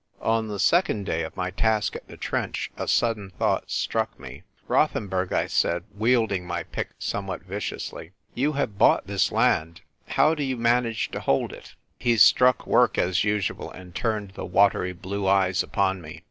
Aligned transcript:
On 0.23 0.47
the 0.47 0.57
second 0.57 1.03
day 1.05 1.21
of 1.21 1.37
my 1.37 1.51
task 1.51 1.95
at 1.95 2.07
the 2.07 2.17
trench 2.17 2.71
a 2.75 2.87
sudden 2.87 3.29
thought 3.37 3.69
struck 3.69 4.19
me." 4.19 4.41
Rothenburg," 4.67 5.31
I 5.31 5.45
said, 5.45 5.83
wielding 5.95 6.43
my 6.43 6.63
pick 6.63 6.89
somewhat 6.97 7.43
viciously, 7.43 8.11
"you 8.33 8.53
have 8.53 8.79
bought 8.79 9.05
this 9.05 9.31
land; 9.31 9.81
how 10.07 10.33
do 10.33 10.41
you 10.43 10.57
manage 10.57 11.11
to 11.11 11.19
hold 11.19 11.53
it?" 11.53 11.75
He 11.99 12.17
struck 12.17 12.65
work, 12.65 12.97
as 12.97 13.23
usual, 13.23 13.69
and 13.69 13.93
turned 13.93 14.31
the 14.31 14.43
watery 14.43 14.93
blue 14.93 15.27
eyes 15.27 15.61
upon 15.61 16.01
me. 16.01 16.19